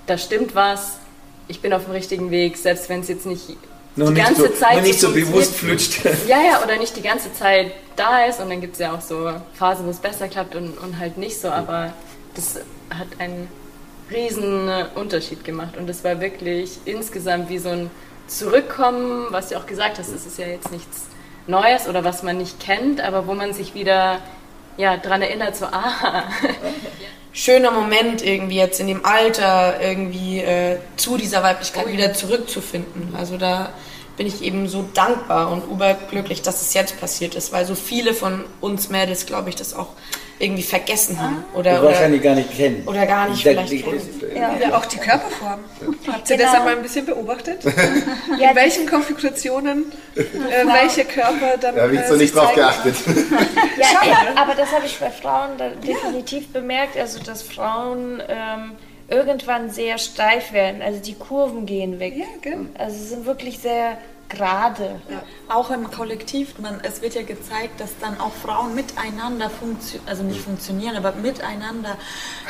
da 0.06 0.18
stimmt 0.18 0.53
was, 0.53 1.00
ich 1.48 1.62
bin 1.62 1.74
auf 1.74 1.86
dem 1.86 1.92
richtigen 1.92 2.32
Weg, 2.32 2.58
selbst 2.58 2.90
wenn 2.90 3.02
es 3.02 3.08
jetzt 3.08 3.26
nicht 3.26 3.58
nur 3.96 4.12
die 4.12 4.22
ganze 4.22 4.48
so, 4.48 4.48
Zeit. 4.50 4.74
Nur 4.74 4.82
nicht 4.82 5.00
so 5.00 5.12
bewusst 5.12 5.56
flutscht. 5.56 6.00
Ja, 6.28 6.42
ja, 6.42 6.64
oder 6.64 6.78
nicht 6.78 6.96
die 6.96 7.02
ganze 7.02 7.32
Zeit 7.34 7.72
da 7.96 8.26
ist 8.26 8.40
und 8.40 8.50
dann 8.50 8.60
gibt 8.60 8.74
es 8.74 8.80
ja 8.80 8.94
auch 8.94 9.02
so 9.02 9.32
Phasen, 9.54 9.86
wo 9.86 9.92
es 9.92 9.98
besser 9.98 10.28
klappt 10.28 10.56
und, 10.56 10.78
und 10.80 11.00
halt 11.00 11.18
nicht 11.18 11.40
so, 11.40 11.50
aber 11.50 11.94
das 12.34 12.56
hat 12.90 13.08
einen 13.20 13.48
riesen 14.12 14.70
Unterschied 14.96 15.44
gemacht 15.44 15.78
und 15.78 15.88
das 15.88 16.04
war 16.04 16.20
wirklich 16.22 16.80
insgesamt 16.86 17.50
wie 17.50 17.60
so 17.60 17.70
ein 17.70 17.92
Zurückkommen, 18.26 19.28
was 19.32 19.50
du 19.50 19.58
auch 19.58 19.66
gesagt 19.66 20.00
hast, 20.00 20.08
es 20.08 20.26
ist 20.26 20.38
ja 20.40 20.48
jetzt 20.48 20.72
nichts 20.72 21.08
Neues 21.46 21.90
oder 21.90 22.06
was 22.06 22.24
man 22.24 22.38
nicht 22.38 22.60
kennt, 22.60 23.02
aber 23.02 23.28
wo 23.28 23.34
man 23.34 23.54
sich 23.54 23.76
wieder 23.76 24.20
ja, 24.78 24.98
daran 24.98 25.22
erinnert, 25.22 25.56
so, 25.56 25.66
ah, 25.72 26.24
schöner 27.34 27.72
Moment 27.72 28.24
irgendwie 28.24 28.58
jetzt 28.58 28.80
in 28.80 28.88
dem 28.88 29.04
Alter 29.04 29.82
irgendwie 29.82 30.40
äh, 30.40 30.78
zu 30.96 31.18
dieser 31.18 31.44
Weiblichkeit 31.44 31.88
wieder 31.88 32.13
zurückzufinden. 32.13 33.16
Also 33.18 33.38
da 33.38 33.74
bin 34.17 34.27
ich 34.27 34.43
eben 34.43 34.67
so 34.67 34.86
dankbar 34.93 35.51
und 35.51 35.70
überglücklich, 35.72 36.41
dass 36.41 36.62
es 36.62 36.74
jetzt 36.74 37.00
passiert 37.00 37.36
ist, 37.36 37.51
weil 37.51 37.65
so 37.65 37.75
viele 37.75 38.13
von 38.13 38.43
uns 38.62 38.89
Mädels, 38.89 39.25
glaube 39.25 39.50
ich, 39.50 39.55
das 39.55 39.74
auch 39.74 39.89
irgendwie 40.39 40.63
vergessen 40.63 41.20
haben. 41.22 41.46
Ah. 41.53 41.58
Oder, 41.58 41.79
oder 41.79 41.84
wahrscheinlich 41.89 42.22
gar 42.22 42.36
nicht 42.36 42.55
kennen. 42.55 42.84
Oder 42.86 43.05
gar 43.05 43.29
nicht 43.29 43.41
vielleicht 43.41 43.70
kennen. 43.70 44.36
Ja. 44.36 44.58
ja. 44.58 44.77
auch 44.77 44.86
die 44.86 44.98
Körperform. 44.98 45.60
Habt 46.08 46.29
ihr 46.29 46.38
genau. 46.38 46.50
das 46.50 46.60
einmal 46.60 46.75
ein 46.75 46.82
bisschen 46.82 47.05
beobachtet? 47.05 47.63
ja, 48.39 48.50
In 48.50 48.55
welchen 48.55 48.88
Konfigurationen 48.88 49.91
äh, 50.15 50.24
welche 50.65 51.05
Körper 51.05 51.58
dann. 51.60 51.75
Da 51.75 51.84
habe 51.84 51.93
ich 51.93 52.01
äh, 52.01 52.08
so 52.08 52.15
nicht 52.15 52.36
drauf 52.36 52.53
geachtet. 52.53 52.96
ja, 53.77 54.41
aber 54.41 54.55
das 54.55 54.72
habe 54.72 54.86
ich 54.86 55.00
bei 55.00 55.12
Frauen 55.12 55.51
definitiv 55.86 56.51
bemerkt, 56.51 56.98
also 56.98 57.20
dass 57.20 57.41
Frauen. 57.41 58.22
Ähm, 58.27 58.72
irgendwann 59.08 59.70
sehr 59.70 59.98
steif 59.98 60.54
werden. 60.54 60.82
Also 60.82 61.02
die 61.02 61.14
Kurven 61.14 61.66
gehen 61.66 62.00
weg. 62.00 62.16
Ja, 62.16 62.26
genau. 62.42 62.70
Also 62.78 62.98
sie 62.98 63.08
sind 63.08 63.26
wirklich 63.26 63.60
sehr 63.60 63.98
gerade. 64.34 65.02
Ja. 65.10 65.24
Auch 65.50 65.70
im 65.72 65.90
Kollektiv, 65.92 66.58
man, 66.60 66.80
es 66.84 67.02
wird 67.02 67.16
ja 67.16 67.22
gezeigt, 67.22 67.80
dass 67.80 67.92
dann 68.00 68.20
auch 68.20 68.32
Frauen 68.34 68.75
miteinander 68.75 69.50
funktionieren, 69.50 70.08
also 70.08 70.24
nicht 70.24 70.42
funktionieren, 70.42 70.96
aber 70.96 71.12
miteinander 71.13 71.98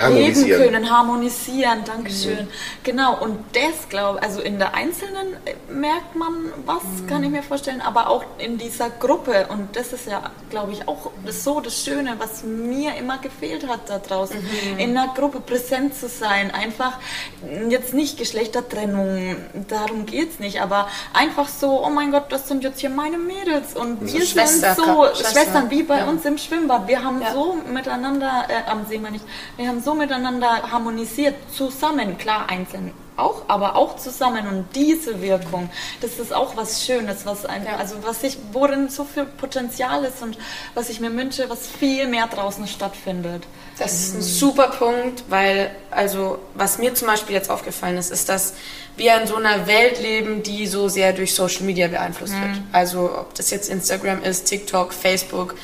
leben 0.10 0.48
können, 0.48 0.90
harmonisieren, 0.90 1.84
Dankeschön. 1.86 2.46
Mhm. 2.46 2.48
Genau, 2.84 3.22
und 3.22 3.40
das 3.54 3.90
glaube 3.90 4.22
also 4.22 4.42
in 4.42 4.60
der 4.60 4.74
Einzelnen 4.74 5.34
äh, 5.46 5.56
merkt 5.72 6.16
man 6.16 6.34
was, 6.66 6.84
mhm. 6.84 7.08
kann 7.08 7.24
ich 7.24 7.30
mir 7.30 7.44
vorstellen, 7.44 7.82
aber 7.82 8.10
auch 8.10 8.24
in 8.38 8.58
dieser 8.58 8.90
Gruppe 8.90 9.48
und 9.50 9.76
das 9.76 9.94
ist 9.94 10.08
ja, 10.08 10.32
glaube 10.50 10.72
ich, 10.72 10.88
auch 10.88 11.12
das 11.26 11.44
so 11.44 11.60
das 11.60 11.84
Schöne, 11.84 12.16
was 12.20 12.44
mir 12.44 12.96
immer 12.96 13.18
gefehlt 13.18 13.68
hat 13.68 13.90
da 13.90 14.00
draußen, 14.00 14.38
mhm. 14.38 14.80
in 14.80 14.98
einer 14.98 15.14
Gruppe 15.14 15.40
präsent 15.40 15.96
zu 15.96 16.08
sein, 16.08 16.52
einfach 16.52 17.00
jetzt 17.70 17.94
nicht 17.94 18.18
Geschlechtertrennung, 18.18 19.36
darum 19.68 20.06
geht 20.06 20.32
es 20.32 20.40
nicht, 20.40 20.62
aber 20.62 20.88
einfach 21.14 21.48
so 21.48 21.73
oh 21.82 21.90
mein 21.90 22.12
Gott, 22.12 22.26
das 22.30 22.48
sind 22.48 22.64
jetzt 22.64 22.80
hier 22.80 22.90
meine 22.90 23.18
Mädels 23.18 23.76
und 23.76 24.08
so 24.08 24.14
wir 24.14 24.26
Schwester, 24.26 24.76
sind 24.76 24.86
so 24.86 25.06
Schwester. 25.06 25.32
Schwestern 25.32 25.70
wie 25.70 25.84
bei 25.84 26.00
ja. 26.00 26.06
uns 26.06 26.26
im 26.26 26.38
Schwimmbad. 26.38 26.88
Wir 26.88 27.04
haben 27.04 27.22
ja. 27.22 27.32
so 27.32 27.58
miteinander, 27.72 28.46
äh, 28.50 28.70
am 28.70 28.86
See 28.86 28.98
meine 28.98 29.18
ich, 29.18 29.24
wir 29.58 29.68
haben 29.68 29.82
so 29.82 29.94
miteinander 29.94 30.72
harmonisiert, 30.72 31.36
zusammen, 31.56 32.18
klar 32.18 32.50
einzeln 32.50 32.92
auch, 33.18 33.44
aber 33.48 33.76
auch 33.76 33.96
zusammen 33.98 34.48
und 34.48 34.66
diese 34.76 35.22
Wirkung, 35.22 35.70
das 36.02 36.20
ist 36.20 36.34
auch 36.34 36.56
was 36.56 36.86
Schönes, 36.86 37.26
was 37.26 37.46
einfach, 37.46 37.74
ja. 37.74 37.78
also 37.78 37.96
was 38.04 38.24
ich, 38.24 38.38
worin 38.52 38.90
so 38.90 39.04
viel 39.04 39.26
Potenzial 39.26 40.04
ist 40.04 40.22
und 40.22 40.38
was 40.74 40.90
ich 40.90 41.00
mir 41.00 41.16
wünsche, 41.16 41.50
was 41.50 41.68
viel 41.68 42.08
mehr 42.08 42.28
draußen 42.28 42.68
stattfindet. 42.68 43.44
Das 43.78 43.94
ist 43.94 44.16
ein 44.16 44.22
super 44.22 44.68
Punkt, 44.68 45.24
weil, 45.30 45.72
also, 45.90 46.40
was 46.54 46.78
mir 46.78 46.94
zum 46.94 47.08
Beispiel 47.08 47.36
jetzt 47.36 47.50
aufgefallen 47.50 47.98
ist, 47.98 48.12
ist, 48.12 48.30
dass 48.30 48.54
wir 48.98 49.20
in 49.20 49.28
so 49.28 49.36
einer 49.36 49.66
Welt 49.66 50.00
leben, 50.00 50.44
die 50.44 50.68
so 50.68 50.90
sehr 50.90 51.14
durch 51.14 51.34
Social 51.34 51.64
Media 51.64 51.88
beeinflusst 51.88 52.34
mhm. 52.34 52.42
wird. 52.42 52.62
Also, 52.72 53.12
ob 53.20 53.34
das 53.34 53.50
jetzt 53.50 53.70
Instagram 53.70 54.22
ist, 54.22 54.46
TikTok, 54.46 54.94
Facebook. 54.94 55.56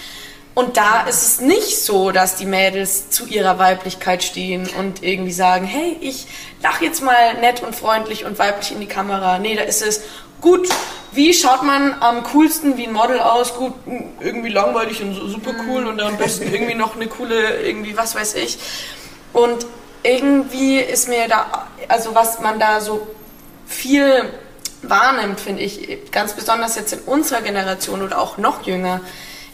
Und 0.55 0.77
da 0.77 1.03
ist 1.07 1.23
es 1.23 1.41
nicht 1.41 1.81
so, 1.81 2.11
dass 2.11 2.35
die 2.35 2.45
Mädels 2.45 3.09
zu 3.09 3.25
ihrer 3.27 3.59
Weiblichkeit 3.59 4.23
stehen 4.23 4.69
und 4.77 5.03
irgendwie 5.03 5.31
sagen, 5.31 5.65
hey, 5.65 5.95
ich 6.01 6.27
lach 6.61 6.81
jetzt 6.81 7.01
mal 7.01 7.35
nett 7.35 7.63
und 7.63 7.75
freundlich 7.75 8.25
und 8.25 8.39
weiblich 8.39 8.71
in 8.71 8.79
die 8.81 8.87
Kamera. 8.87 9.39
Nee, 9.39 9.55
da 9.55 9.61
ist 9.61 9.81
es, 9.81 10.01
gut, 10.41 10.67
wie 11.11 11.33
schaut 11.33 11.63
man 11.63 11.95
am 12.01 12.23
coolsten 12.23 12.77
wie 12.77 12.87
ein 12.87 12.93
Model 12.93 13.19
aus? 13.19 13.55
Gut, 13.55 13.73
irgendwie 14.19 14.49
langweilig 14.49 15.01
und 15.01 15.15
super 15.15 15.51
cool 15.67 15.85
und 15.85 16.01
am 16.01 16.17
besten 16.17 16.53
irgendwie 16.53 16.75
noch 16.75 16.95
eine 16.95 17.07
coole, 17.07 17.61
irgendwie 17.61 17.95
was 17.95 18.15
weiß 18.15 18.35
ich. 18.35 18.59
Und 19.33 19.65
irgendwie 20.03 20.79
ist 20.79 21.07
mir 21.07 21.27
da, 21.27 21.67
also 21.87 22.15
was 22.15 22.39
man 22.39 22.59
da 22.59 22.81
so 22.81 23.07
viel 23.65 24.31
wahrnimmt, 24.81 25.39
finde 25.39 25.61
ich, 25.61 26.11
ganz 26.11 26.33
besonders 26.33 26.75
jetzt 26.75 26.93
in 26.93 26.99
unserer 26.99 27.41
Generation 27.41 28.01
oder 28.01 28.19
auch 28.19 28.37
noch 28.37 28.65
jünger, 28.65 29.01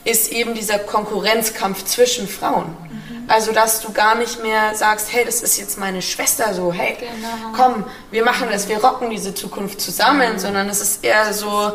ist 0.06 0.32
eben 0.32 0.54
dieser 0.54 0.80
Konkurrenzkampf 0.80 1.84
zwischen 1.84 2.28
Frauen. 2.28 2.66
Mhm. 2.68 3.26
Also, 3.28 3.52
dass 3.52 3.82
du 3.82 3.92
gar 3.92 4.16
nicht 4.16 4.42
mehr 4.42 4.76
sagst, 4.76 5.12
hey, 5.12 5.26
das 5.26 5.42
ist 5.42 5.58
jetzt 5.58 5.78
meine 5.80 6.02
Schwester 6.02 6.54
so, 6.54 6.72
hey, 6.72 6.96
genau. 7.00 7.54
komm, 7.56 7.84
wir 8.12 8.24
machen 8.24 8.48
das, 8.52 8.70
wir 8.70 8.78
rocken 8.78 9.10
diese 9.10 9.34
Zukunft 9.34 9.82
zusammen, 9.82 10.34
mhm. 10.34 10.40
sondern 10.40 10.70
es 10.70 10.80
ist 10.80 11.04
eher 11.04 11.34
so, 11.34 11.74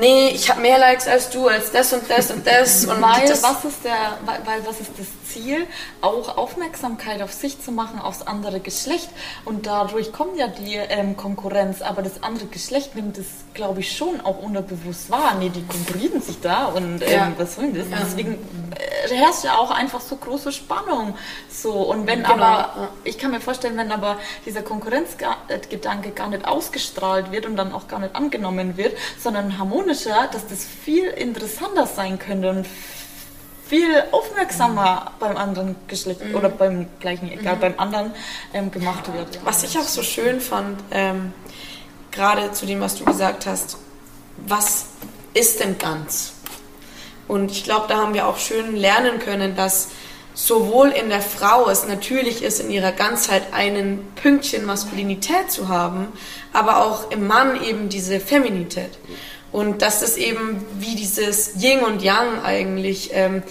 nee, 0.00 0.28
ich 0.28 0.48
habe 0.50 0.60
mehr 0.60 0.78
Likes 0.78 1.06
als 1.06 1.30
du, 1.30 1.48
als 1.48 1.72
das 1.72 1.92
und 1.92 2.08
das 2.08 2.30
und 2.30 2.46
das. 2.46 2.84
Und 2.88 3.02
weil, 3.02 3.28
das 3.28 3.42
was 3.42 3.64
ist 3.64 3.84
der, 3.84 4.18
weil, 4.24 4.40
weil 4.44 4.66
was 4.66 4.80
ist 4.80 4.92
das 4.98 5.06
Ziel? 5.32 5.66
Auch 6.00 6.36
Aufmerksamkeit 6.36 7.22
auf 7.22 7.32
sich 7.32 7.60
zu 7.60 7.72
machen, 7.72 8.00
aufs 8.00 8.22
andere 8.22 8.60
Geschlecht. 8.60 9.08
Und 9.44 9.66
dadurch 9.66 10.12
kommt 10.12 10.36
ja 10.36 10.48
die 10.48 10.74
ähm, 10.74 11.16
Konkurrenz. 11.16 11.82
Aber 11.82 12.02
das 12.02 12.22
andere 12.22 12.46
Geschlecht 12.46 12.94
nimmt 12.94 13.18
es, 13.18 13.26
glaube 13.54 13.80
ich, 13.80 13.96
schon 13.96 14.20
auch 14.22 14.38
unterbewusst 14.42 15.10
wahr. 15.10 15.36
Nee, 15.38 15.50
die 15.50 15.64
konkurrieren 15.64 16.20
sich 16.22 16.40
da 16.40 16.66
und 16.66 17.02
ähm, 17.02 17.10
ja. 17.10 17.32
was 17.36 17.58
wollen 17.58 17.74
das? 17.74 17.88
Ja. 17.90 17.98
Deswegen 18.04 18.34
äh, 18.34 18.97
herrscht 19.08 19.44
ja 19.44 19.56
auch 19.58 19.70
einfach 19.70 20.00
so 20.00 20.16
große 20.16 20.52
Spannung. 20.52 21.16
So, 21.50 21.72
und 21.72 22.06
wenn 22.06 22.22
genau. 22.22 22.34
aber, 22.34 22.88
ich 23.04 23.18
kann 23.18 23.30
mir 23.30 23.40
vorstellen, 23.40 23.76
wenn 23.76 23.92
aber 23.92 24.18
dieser 24.46 24.62
Konkurrenzgedanke 24.62 26.10
gar 26.10 26.28
nicht 26.28 26.46
ausgestrahlt 26.46 27.32
wird 27.32 27.46
und 27.46 27.56
dann 27.56 27.72
auch 27.72 27.88
gar 27.88 27.98
nicht 28.00 28.14
angenommen 28.14 28.76
wird, 28.76 28.96
sondern 29.18 29.58
harmonischer, 29.58 30.28
dass 30.32 30.46
das 30.46 30.64
viel 30.64 31.06
interessanter 31.06 31.86
sein 31.86 32.18
könnte 32.18 32.50
und 32.50 32.66
viel 33.68 34.02
aufmerksamer 34.12 35.12
beim 35.20 35.36
anderen 35.36 35.76
Geschlecht 35.88 36.24
mhm. 36.24 36.34
oder 36.34 36.48
beim 36.48 36.86
gleichen, 37.00 37.30
egal, 37.30 37.56
mhm. 37.56 37.60
beim 37.60 37.74
anderen 37.76 38.12
ähm, 38.54 38.70
gemacht 38.70 39.12
wird. 39.12 39.40
Was 39.44 39.62
ich 39.62 39.78
auch 39.78 39.82
so 39.82 40.02
schön 40.02 40.40
fand, 40.40 40.80
ähm, 40.90 41.32
gerade 42.10 42.50
zu 42.52 42.64
dem, 42.64 42.80
was 42.80 42.96
du 42.96 43.04
gesagt 43.04 43.46
hast, 43.46 43.76
was 44.46 44.86
ist 45.34 45.60
denn 45.60 45.76
ganz? 45.78 46.32
Und 47.28 47.50
ich 47.50 47.62
glaube, 47.62 47.86
da 47.88 47.98
haben 47.98 48.14
wir 48.14 48.26
auch 48.26 48.38
schön 48.38 48.74
lernen 48.74 49.18
können, 49.18 49.54
dass 49.54 49.88
sowohl 50.34 50.88
in 50.88 51.08
der 51.08 51.20
Frau 51.20 51.68
es 51.68 51.86
natürlich 51.86 52.42
ist, 52.42 52.60
in 52.60 52.70
ihrer 52.70 52.92
Ganzheit 52.92 53.52
einen 53.52 54.00
Pünktchen 54.14 54.64
Maskulinität 54.64 55.50
zu 55.50 55.68
haben, 55.68 56.06
aber 56.52 56.84
auch 56.84 57.10
im 57.10 57.26
Mann 57.26 57.62
eben 57.62 57.88
diese 57.88 58.20
Feminität. 58.20 58.98
Und 59.50 59.82
dass 59.82 60.02
es 60.02 60.16
eben 60.16 60.64
wie 60.78 60.94
dieses 60.94 61.62
Yin 61.62 61.80
und 61.80 62.02
Yang 62.02 62.42
eigentlich 62.44 63.10
ähm, 63.12 63.42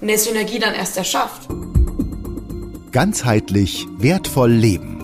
eine 0.00 0.18
Synergie 0.18 0.58
dann 0.58 0.74
erst 0.74 0.96
erschafft. 0.96 1.48
Ganzheitlich 2.92 3.86
wertvoll 3.98 4.50
leben. 4.50 4.96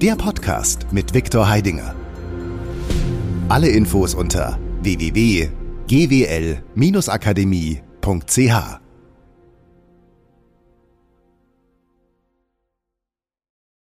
Der 0.00 0.16
Podcast 0.16 0.86
mit 0.90 1.14
Viktor 1.14 1.48
Heidinger. 1.48 1.94
Alle 3.48 3.68
Infos 3.68 4.14
unter 4.14 4.58
www.gwl-akademie.ch 5.88 8.83